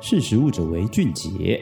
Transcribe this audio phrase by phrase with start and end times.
[0.00, 1.60] 识时务者为俊杰。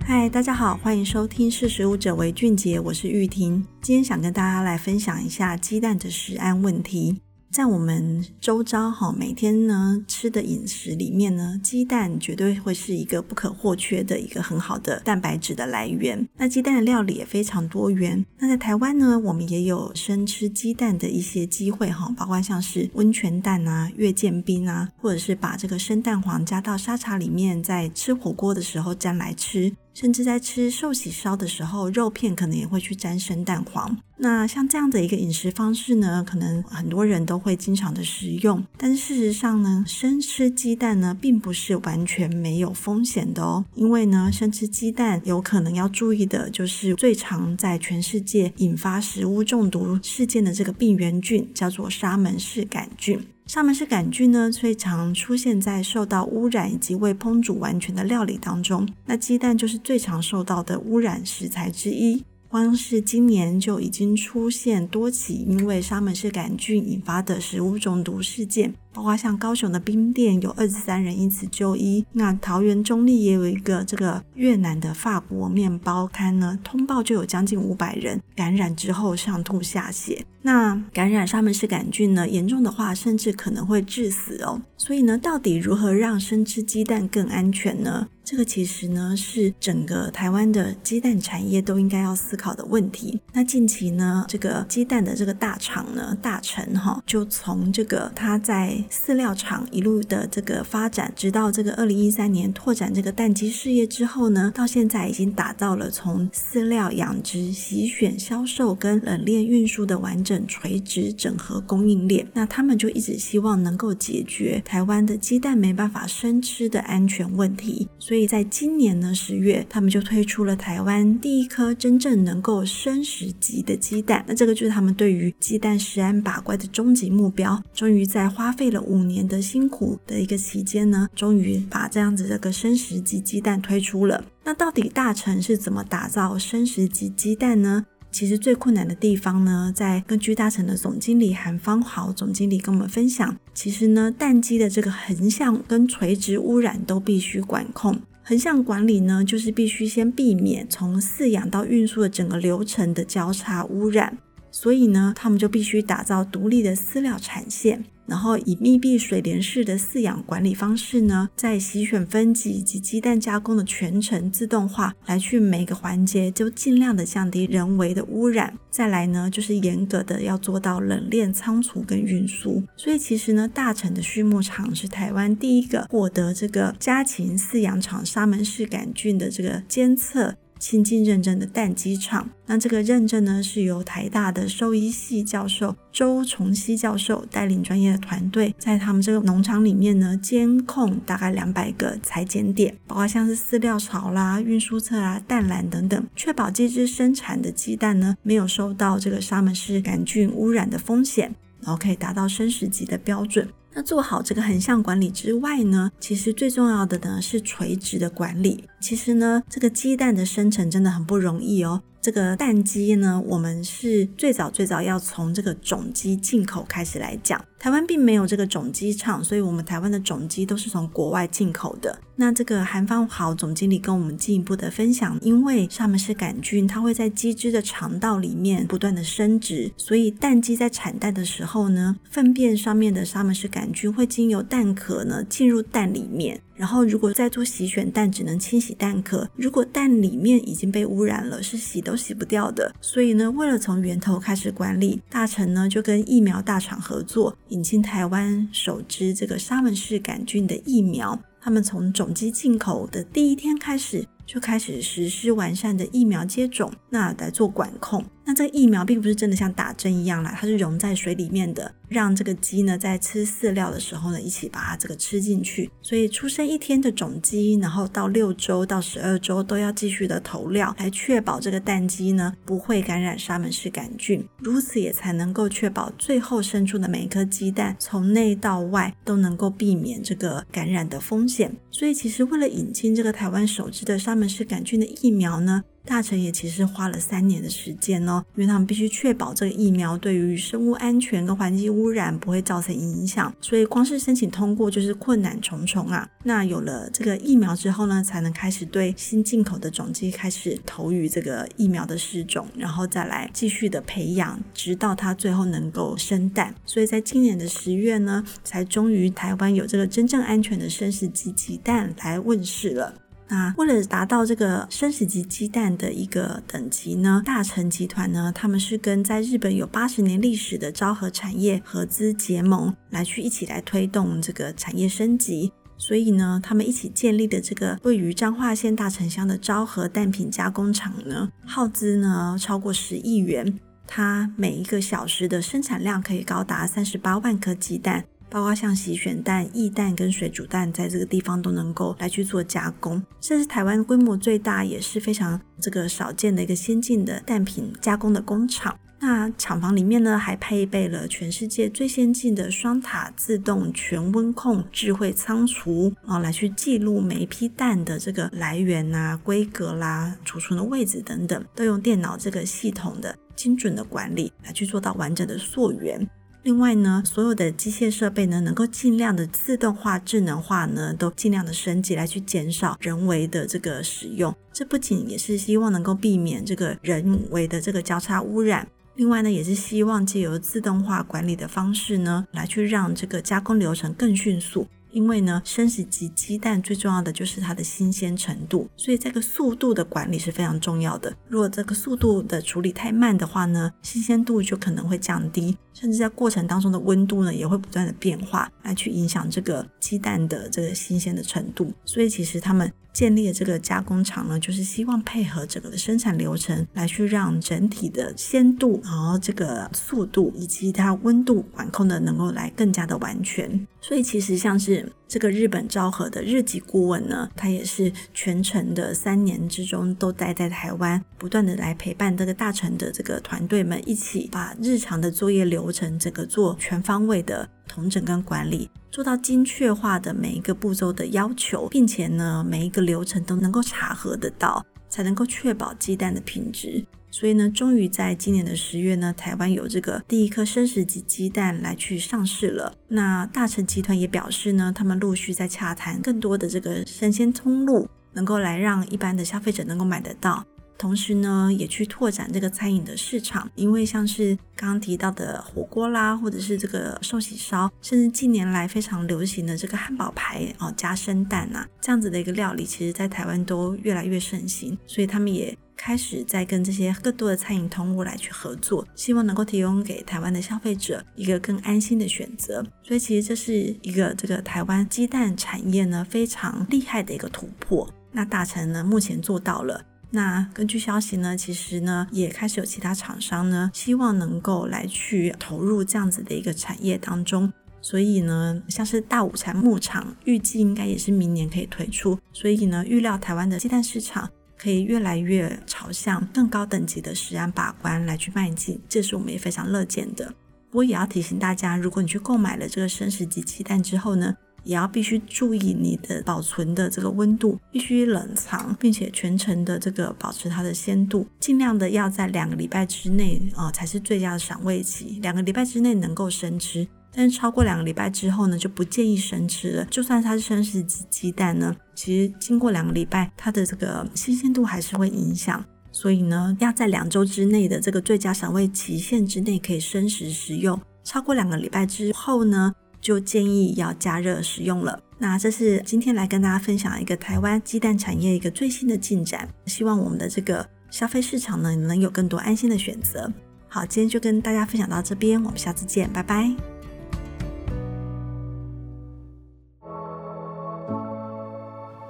[0.00, 3.66] 嗨，大家好，欢迎收听《识时务者为俊杰》，我是玉婷。
[3.82, 7.20] 今天想跟大家来分享一下鸡蛋的食安问题。
[7.54, 16.28] 在我们周遭哈，每天呢吃的饮食里面呢，鸡蛋绝对会是一个不可或缺的一个很好的蛋白质的来源。
[16.36, 18.26] 那鸡蛋的料理也非常多元。
[18.40, 29.72] 那在台湾呢，我们也有生吃鸡蛋的一些机会哈，包括像是温泉蛋啊、月见冰啊，或者是把这个生蛋黄加到沙茶里面，在吃火锅的时候沾来吃。
[29.94, 33.96] 甚至在吃寿喜烧的时候，肉片可能也会去沾生蛋黄。
[34.16, 38.64] 那像这样的一个饮食方式呢，可能很多人都会经常的食用。
[38.76, 43.64] 但事实上呢，生吃鸡蛋呢，并不是完全没有风险的哦。
[43.74, 53.24] 因为呢，生吃鸡蛋有可能要注意的就是最常在全世界引发食物中毒事件的这个病原菌，叫做沙门氏杆菌。
[53.46, 58.88] 沙门氏杆菌呢，最常出现在受到污染以及未烹煮完全的料理当中。
[59.04, 62.24] 那鸡蛋就是最常受到的污染食材之一。
[62.48, 68.72] 光是今年就已经出现多起因为沙门氏杆菌引发的食物中毒事件。
[68.94, 80.22] 包括像高雄的冰店有二十三人因此就医，那桃园中坜也有一个这个越南的法国面包摊呢，通报就有将近五百人感染之后上吐下泻。
[80.42, 84.60] 那感染沙门氏杆菌呢，严重的话甚至可能会致死哦。
[84.76, 88.06] 所以呢，到底如何让生吃鸡蛋更安全呢？
[88.22, 93.20] 这个其实呢是整个台湾的鸡蛋产业都应该要思考的问题。
[93.32, 112.26] 那近期呢，这个鸡蛋的这个大厂呢，大成哈，就从这个他在饲料厂一路的这个发展，直到这个二零一三年拓展这个蛋鸡事业之后呢，到现在已经打造了从饲料养殖、洗选、销售跟冷链运输的完整垂直整合供应链。
[112.32, 124.24] 那他们就一直希望能够解决台湾的鸡蛋没办法生吃的安全问题，所以在今年呢十月，他们就推出了台湾第一颗真正能够生食级的鸡蛋。
[124.26, 127.62] 那这个就是他们对于鸡蛋食安把关的终极目标。
[127.72, 134.22] 终于在花费了五年的辛苦的一个期间呢，终于把这样子这个生食级鸡蛋推出了。
[134.44, 137.86] 那到底大成是怎么打造生食级鸡蛋呢？
[138.10, 147.98] 其实最困难的地方呢，在根据大成的总经理韩方豪总经理跟我们分享，其实呢，蛋鸡的这个横向跟垂直污染都必须管控。
[148.22, 154.16] 横向管理呢，就是必须先避免从饲养到运输的整个流程的交叉污染。
[154.54, 168.56] 所以呢，他们就必须打造独立的饲料产线，然后以密闭水帘式的饲养管理方式呢，在洗选分级以及鸡蛋加工的全程自动化，来去每个环节就尽量的降低人为的污染。
[168.70, 172.62] 再来呢，就是严格的要做到冷链仓储跟运输。
[172.76, 180.36] 所以其实呢，大成的畜牧场是台湾第一个获得这个家禽饲养场沙门氏杆菌的这个监测。
[180.58, 203.48] 清净认证的蛋鸡场，那这个认证呢，是由台大的兽医系教授周崇熙教授带领专业的团队，在他们这个农场里面呢，监控大概两百个采检点，包括像是饲料槽啦、运输册啦、蛋篮等等，确保这只生产的鸡蛋呢，没有受到这个沙门氏杆菌污染的风险，然后可以达到生食级的标准。
[203.72, 208.64] 那做好这个横向管理之外呢，其实最重要的呢是垂直的管理。
[208.80, 211.82] 其实呢，这个鸡蛋的生成真的很不容易哦。
[212.00, 217.42] 这个蛋鸡呢，我们是最早最早要从这个种鸡进口开始来讲。
[217.64, 221.98] 台湾并没有这个种鸡场，所以我们台湾的种鸡都是从国外进口的。
[222.14, 236.42] 那这个韩方豪总经理跟我们进一步的分享，因为沙门氏杆菌它会在鸡只的肠道里面不断的生殖，所以蛋鸡在产蛋的时候呢，粪便上面的沙门氏杆菌会经由蛋壳呢进入蛋里面。
[236.56, 239.28] 然后，如果再做洗选蛋，只能清洗蛋壳。
[239.34, 242.72] 如果蛋里面已经被污染了，是洗都洗不掉的。
[242.80, 251.16] 所以呢，为了从源头开始管理，大成呢就跟疫苗大厂合作，引进台湾首支这个沙门氏杆菌的疫苗。
[251.40, 258.04] 他们从种鸡进口的第一天开始，就开始实施完善的疫苗接种，那来做管控。
[258.24, 265.70] 那这个疫苗并不是真的像打针一样啦，它是溶在水里面的，让这个鸡呢在吃饲料的时候呢，一起把它这个吃进去。
[265.82, 281.54] 所以出生一天的种鸡，然后到六周到十二周都要继续的投料，来确保这个蛋鸡呢不会感染沙门氏杆菌，如此也才能够确保最后生出的每一颗鸡蛋从内到外都能够避免这个感染的风险。
[281.70, 296.08] 所以其实为了引进这个台湾首支的沙门氏杆菌的疫苗呢，大臣也其实花了三年的时间哦，因为他们必须确保这个疫苗对于生物安全跟环境污染不会造成影响，所以光是申请通过就是困难重重啊。
[296.22, 306.54] 那有了这个疫苗之后呢，才能开始对新进口的种鸡开始投予这个疫苗的试种，然后再来继续的培养，直到它最后能够生蛋。
[306.64, 312.94] 所以在今年的十月呢，才终于台湾有这个真正安全的生食鸡鸡蛋来问世了。
[313.28, 325.52] 那为了达到这个生死级鸡蛋的一个等级呢，大成集团呢，他们是跟在日本有八十年历史的昭和产业合资结盟，来去一起来推动这个产业升级。
[325.76, 338.04] 所以呢，他们一起建立的这个位于彰化县大城乡的昭和蛋品加工厂呢，耗资呢超过十亿元，它每一个小时的生产量可以高达三十八万颗鸡蛋。
[338.34, 343.00] 包括像洗选蛋、液蛋跟水煮蛋，在这个地方都能够来去做加工。
[343.20, 348.76] 这是台湾规模最大，也是非常这个少见的一个先进的蛋品加工的工厂。
[348.98, 366.04] 那厂房里面呢，还配备了全世界最先进的双塔自动全温控智慧仓储，啊来去记录每一批蛋的这个来源啊、规格啦、储存的位置等等，都用电脑这个系统的精准的管理来去做到完整的溯源。
[366.44, 374.34] 另外呢，所有的机械设备呢，能够尽量的自动化、智能化呢，都尽量的升级来去减少人为的这个使用。
[374.52, 384.68] 这不仅也是希望能够避免这个人为的这个交叉污染，另外呢，也是希望借由自动化管理的方式呢，来去让这个加工流程更迅速。
[384.94, 391.14] 因为呢，生食级鸡蛋最重要的就是它的新鲜程度，所以这个速度的管理是非常重要的。
[391.28, 401.72] 如果这个速度的处理太慢的话呢，新鲜度就可能会降低，甚至在过程当中的温度呢也会不断的变化，来去影响这个鸡蛋的这个新鲜的程度。
[401.84, 413.66] 所以其实他们建立的这个加工厂呢，就是希望配合整个的生产流程，来去让整体的鲜度，然后这个速度以及它温度管控的能够来更加的完全。
[413.86, 436.82] 所以其实像是这个日本昭和的日籍顾问呢，他也是全程的三年之中都待在台湾，不断的来陪伴这个大成的这个团队们一起把日常的作业流程整个做全方位的统整跟管理，做到精确化的每一个步骤的要求，并且呢每一个流程都能够查核得到，才能够确保鸡蛋的品质。
[437.14, 442.74] 所以呢，终于在今年的十月呢，台湾有这个第一颗生食级鸡蛋来去上市了。
[442.88, 450.44] 那大成集团也表示呢，他们陆续在洽谈更多的这个生鲜通路，能够来让一般的消费者能够买得到。
[450.76, 465.56] 同时呢，也去拓展这个餐饮的市场，因为像是刚刚提到的火锅啦，或者是这个寿喜烧，甚至近年来非常流行的这个汉堡排哦，加生蛋啊，这样子的一个料理，其实在台湾都越来越盛行，所以他们也。
[465.84, 472.64] 开始在跟这些更多的餐饮通路来去合作，希望能够提供给台湾的消费者一个更安心的选择。
[472.82, 477.86] 所以其实这是一个这个台湾鸡蛋产业呢非常厉害的一个突破。
[478.12, 479.84] 那大成呢目前做到了。
[480.08, 487.52] 那根据消息呢，其实呢也开始有其他厂商呢希望能够来去投入这样子的一个产业当中。
[487.82, 492.18] 所以呢，像是大武产牧场预计应该也是明年可以推出。
[492.32, 494.30] 所以呢，预料台湾的鸡蛋市场。
[494.64, 500.24] 可以越来越朝向更高等级的食安把关来去迈进，这是我们也非常乐见的。
[500.70, 516.88] 不过也要提醒大家，如果你去购买了这个生食级鸡蛋之后呢，也要必须注意你的保存的这个温度，必须冷藏，并且全程的这个保持它的鲜度，尽量的要在两个礼拜之内啊、才是最佳的赏味期，两个礼拜之内能够生吃。
[517.14, 519.84] 但是超过两个礼拜之后呢，就不建议生吃了。
[519.84, 525.64] 就算它是生食级鸡蛋呢，其实经过两个礼拜，它的这个新鲜度还是会影响。
[525.92, 530.80] 所以呢，要在两周之内的这个最佳赏味期限之内可以生食食用。
[531.04, 535.00] 超过两个礼拜之后呢，就建议要加热食用了。
[535.16, 539.48] 那这是今天来跟大家分享一个台湾鸡蛋产业一个最新的进展。
[539.66, 543.32] 希望我们的这个消费市场呢，能有更多安心的选择。
[543.68, 546.73] 好，今天就跟大家分享到这边，我们下次见，拜拜。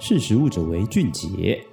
[0.07, 1.67] 识时务者为俊杰。